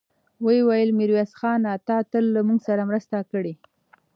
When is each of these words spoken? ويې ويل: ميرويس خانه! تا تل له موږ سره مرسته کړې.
ويې 0.45 0.61
ويل: 0.67 0.89
ميرويس 0.99 1.31
خانه! 1.39 1.71
تا 1.87 1.97
تل 2.11 2.25
له 2.35 2.41
موږ 2.47 2.59
سره 2.67 2.87
مرسته 2.89 3.17
کړې. 3.31 3.53